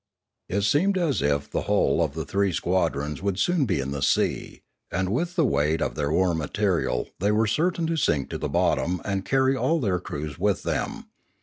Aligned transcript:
It 0.49 0.61
seemed 0.61 0.97
as 0.97 1.21
if 1.21 1.47
the 1.51 1.61
whole 1.69 2.01
of 2.01 2.15
the 2.15 2.25
three 2.25 2.51
squadrons 2.51 3.21
would 3.21 3.37
soon 3.37 3.67
be 3.67 3.79
in 3.79 3.91
the 3.91 4.01
sea, 4.01 4.63
and 4.89 5.09
with 5.09 5.35
the 5.35 5.45
weight 5.45 5.79
of 5.79 5.93
their 5.93 6.11
war 6.11 6.33
material 6.33 7.09
they 7.19 7.31
were 7.31 7.45
certain 7.45 7.85
to 7.85 7.95
sink 7.97 8.31
to 8.31 8.39
the 8.39 8.49
bottom 8.49 8.99
and 9.05 9.23
carry 9.23 9.55
all 9.55 9.79
their 9.79 9.99
crews 9.99 10.39
with 10.39 10.63
them. 10.63 11.05